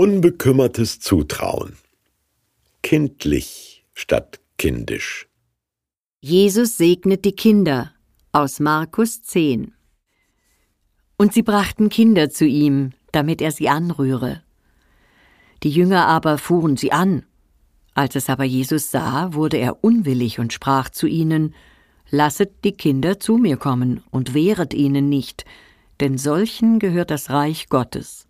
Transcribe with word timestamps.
Unbekümmertes 0.00 0.98
Zutrauen. 0.98 1.76
Kindlich 2.82 3.84
statt 3.92 4.40
kindisch. 4.56 5.28
Jesus 6.22 6.78
segnet 6.78 7.26
die 7.26 7.32
Kinder 7.36 7.92
aus 8.32 8.60
Markus 8.60 9.20
10. 9.20 9.74
Und 11.18 11.34
sie 11.34 11.42
brachten 11.42 11.90
Kinder 11.90 12.30
zu 12.30 12.46
ihm, 12.46 12.92
damit 13.12 13.42
er 13.42 13.52
sie 13.52 13.68
anrühre. 13.68 14.42
Die 15.64 15.70
Jünger 15.70 16.06
aber 16.06 16.38
fuhren 16.38 16.78
sie 16.78 16.92
an. 16.92 17.26
Als 17.92 18.16
es 18.16 18.30
aber 18.30 18.44
Jesus 18.44 18.90
sah, 18.90 19.34
wurde 19.34 19.58
er 19.58 19.84
unwillig 19.84 20.38
und 20.38 20.54
sprach 20.54 20.88
zu 20.88 21.08
ihnen, 21.08 21.54
Lasset 22.08 22.64
die 22.64 22.72
Kinder 22.72 23.20
zu 23.20 23.36
mir 23.36 23.58
kommen 23.58 24.02
und 24.10 24.32
wehret 24.32 24.72
ihnen 24.72 25.10
nicht, 25.10 25.44
denn 26.00 26.16
solchen 26.16 26.78
gehört 26.78 27.10
das 27.10 27.28
Reich 27.28 27.68
Gottes. 27.68 28.26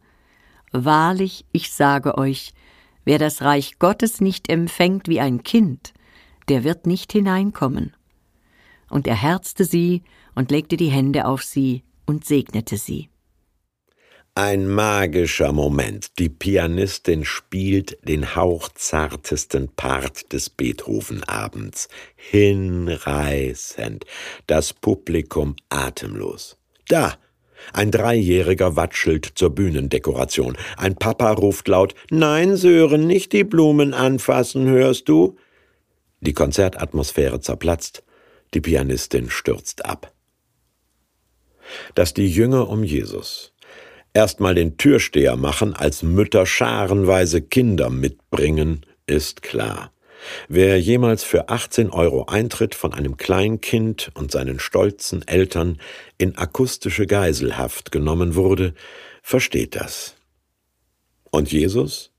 Wahrlich, 0.72 1.44
ich 1.52 1.70
sage 1.72 2.16
euch, 2.18 2.52
wer 3.04 3.18
das 3.18 3.42
Reich 3.42 3.78
Gottes 3.78 4.20
nicht 4.20 4.48
empfängt 4.48 5.08
wie 5.08 5.20
ein 5.20 5.42
Kind, 5.42 5.92
der 6.48 6.64
wird 6.64 6.86
nicht 6.86 7.12
hineinkommen. 7.12 7.94
Und 8.88 9.06
er 9.06 9.16
herzte 9.16 9.64
sie 9.64 10.02
und 10.34 10.50
legte 10.50 10.76
die 10.76 10.90
Hände 10.90 11.26
auf 11.26 11.42
sie 11.42 11.84
und 12.06 12.24
segnete 12.24 12.76
sie. 12.76 13.08
Ein 14.34 14.68
magischer 14.68 15.52
Moment. 15.52 16.18
Die 16.18 16.28
Pianistin 16.28 17.24
spielt 17.24 17.98
den 18.08 18.36
hauchzartesten 18.36 19.68
Part 19.74 20.32
des 20.32 20.50
Beethovenabends. 20.50 21.88
Hinreißend. 22.14 24.04
Das 24.46 24.72
Publikum 24.72 25.56
atemlos. 25.68 26.56
Da, 26.88 27.18
ein 27.72 27.90
Dreijähriger 27.90 28.76
watschelt 28.76 29.32
zur 29.34 29.50
Bühnendekoration. 29.50 30.56
Ein 30.76 30.96
Papa 30.96 31.32
ruft 31.32 31.68
laut 31.68 31.94
Nein, 32.10 32.56
Sören, 32.56 33.06
nicht 33.06 33.32
die 33.32 33.44
Blumen 33.44 33.94
anfassen, 33.94 34.66
hörst 34.66 35.08
du? 35.08 35.36
Die 36.20 36.32
Konzertatmosphäre 36.32 37.40
zerplatzt, 37.40 38.02
die 38.54 38.60
Pianistin 38.60 39.30
stürzt 39.30 39.84
ab. 39.84 40.12
Dass 41.94 42.14
die 42.14 42.28
Jünger 42.28 42.68
um 42.68 42.84
Jesus 42.84 43.52
erstmal 44.12 44.54
den 44.54 44.76
Türsteher 44.76 45.36
machen, 45.36 45.74
als 45.74 46.02
Mütter 46.02 46.46
scharenweise 46.46 47.42
Kinder 47.42 47.90
mitbringen, 47.90 48.84
ist 49.06 49.42
klar. 49.42 49.92
Wer 50.48 50.80
jemals 50.80 51.24
für 51.24 51.48
18 51.48 51.90
Euro 51.90 52.26
Eintritt 52.26 52.74
von 52.74 52.92
einem 52.92 53.16
Kleinkind 53.16 54.10
und 54.14 54.30
seinen 54.30 54.58
stolzen 54.58 55.26
Eltern 55.26 55.78
in 56.18 56.36
akustische 56.36 57.06
Geiselhaft 57.06 57.92
genommen 57.92 58.34
wurde, 58.34 58.74
versteht 59.22 59.76
das. 59.76 60.16
Und 61.30 61.52
Jesus? 61.52 62.10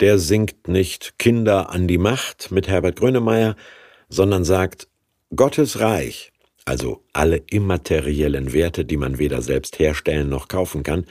Der 0.00 0.18
singt 0.18 0.68
nicht 0.68 1.18
Kinder 1.18 1.70
an 1.70 1.88
die 1.88 1.98
Macht 1.98 2.50
mit 2.50 2.68
Herbert 2.68 2.96
Grönemeyer, 2.96 3.56
sondern 4.08 4.44
sagt, 4.44 4.88
Gottes 5.34 5.80
Reich, 5.80 6.32
also 6.64 7.04
alle 7.12 7.38
immateriellen 7.50 8.52
Werte, 8.52 8.84
die 8.84 8.96
man 8.96 9.18
weder 9.18 9.42
selbst 9.42 9.78
herstellen 9.78 10.28
noch 10.28 10.48
kaufen 10.48 10.82
kann, 10.82 11.06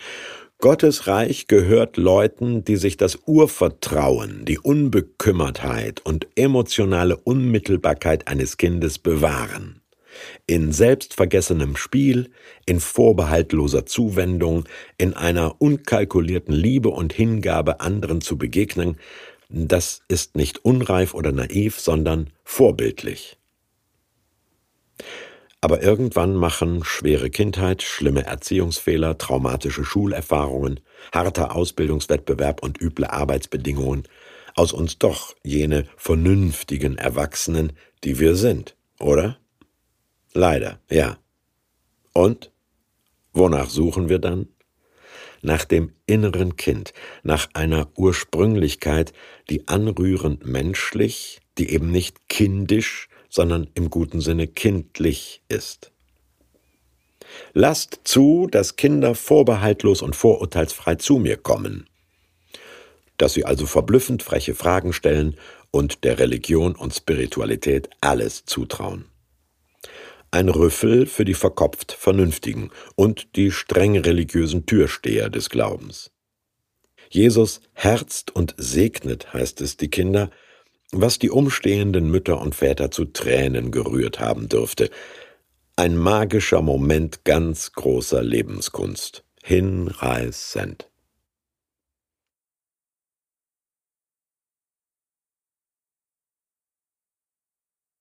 Gottes 0.59 1.05
Reich 1.05 1.47
gehört 1.47 1.97
Leuten, 1.97 2.63
die 2.63 2.77
sich 2.77 2.97
das 2.97 3.19
Urvertrauen, 3.25 4.45
die 4.45 4.57
Unbekümmertheit 4.57 6.01
und 6.05 6.27
emotionale 6.35 7.17
Unmittelbarkeit 7.17 8.27
eines 8.27 8.57
Kindes 8.57 8.97
bewahren. 8.97 9.81
In 10.47 10.71
selbstvergessenem 10.71 11.75
Spiel, 11.75 12.31
in 12.65 12.79
vorbehaltloser 12.79 13.85
Zuwendung, 13.85 14.63
in 14.97 15.13
einer 15.13 15.61
unkalkulierten 15.61 16.53
Liebe 16.53 16.89
und 16.89 17.11
Hingabe 17.11 17.81
anderen 17.81 18.21
zu 18.21 18.37
begegnen, 18.37 18.97
das 19.49 20.01
ist 20.07 20.35
nicht 20.35 20.63
unreif 20.63 21.13
oder 21.13 21.31
naiv, 21.31 21.79
sondern 21.79 22.31
vorbildlich. 22.43 23.37
Aber 25.65 25.81
irgendwann 25.81 26.35
machen 26.35 26.83
schwere 26.83 27.31
Kindheit, 27.31 27.81
schlimme 27.81 28.23
Erziehungsfehler, 28.23 29.17
traumatische 29.17 29.83
Schulerfahrungen, 29.83 30.79
harter 31.11 31.55
Ausbildungswettbewerb 31.55 32.61
und 32.61 32.79
üble 32.79 33.05
Arbeitsbedingungen 33.05 34.03
aus 34.53 34.73
uns 34.73 34.99
doch 34.99 35.35
jene 35.41 35.85
vernünftigen 35.97 36.99
Erwachsenen, 36.99 37.73
die 38.03 38.19
wir 38.19 38.35
sind, 38.35 38.75
oder? 38.99 39.39
Leider, 40.35 40.81
ja. 40.87 41.17
Und? 42.13 42.51
Wonach 43.33 43.71
suchen 43.71 44.07
wir 44.07 44.19
dann? 44.19 44.49
Nach 45.41 45.65
dem 45.65 45.93
inneren 46.05 46.57
Kind, 46.57 46.93
nach 47.23 47.49
einer 47.55 47.87
Ursprünglichkeit, 47.95 49.13
die 49.49 49.67
anrührend 49.67 50.45
menschlich, 50.45 51.41
die 51.57 51.71
eben 51.71 51.89
nicht 51.89 52.29
kindisch, 52.29 53.09
sondern 53.35 53.67
im 53.73 53.89
guten 53.89 54.21
Sinne 54.21 54.47
kindlich 54.47 55.41
ist. 55.49 55.91
Lasst 57.53 57.99
zu, 58.05 58.47
dass 58.49 58.77
Kinder 58.77 59.13
vorbehaltlos 59.13 60.01
und 60.01 60.15
vorurteilsfrei 60.15 60.95
zu 60.95 61.17
mir 61.17 61.35
kommen, 61.35 61.89
dass 63.17 63.33
sie 63.33 63.43
also 63.43 63.65
verblüffend 63.65 64.23
freche 64.23 64.55
Fragen 64.55 64.93
stellen 64.93 65.35
und 65.69 66.05
der 66.05 66.17
Religion 66.17 66.75
und 66.75 66.93
Spiritualität 66.93 67.89
alles 67.99 68.45
zutrauen. 68.45 69.03
Ein 70.31 70.47
Rüffel 70.47 71.05
für 71.05 71.25
die 71.25 71.33
verkopft 71.33 71.91
Vernünftigen 71.91 72.71
und 72.95 73.35
die 73.35 73.51
streng 73.51 73.97
religiösen 73.97 74.65
Türsteher 74.65 75.29
des 75.29 75.49
Glaubens. 75.49 76.09
Jesus 77.09 77.59
herzt 77.73 78.33
und 78.33 78.55
segnet, 78.57 79.33
heißt 79.33 79.59
es, 79.59 79.75
die 79.75 79.89
Kinder, 79.89 80.29
was 81.01 81.19
die 81.19 81.29
umstehenden 81.29 82.09
Mütter 82.09 82.39
und 82.41 82.55
Väter 82.55 82.91
zu 82.91 83.05
Tränen 83.05 83.71
gerührt 83.71 84.19
haben 84.19 84.49
dürfte. 84.49 84.89
Ein 85.75 85.97
magischer 85.97 86.61
Moment 86.61 87.25
ganz 87.25 87.73
großer 87.73 88.23
Lebenskunst. 88.23 89.23
Hinreißend. 89.43 90.89